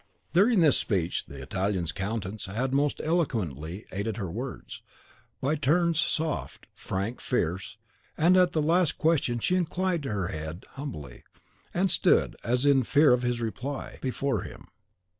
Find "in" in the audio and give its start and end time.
12.65-12.81